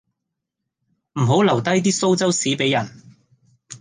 [1.13, 2.87] 唔好留低啲蘇州屎俾人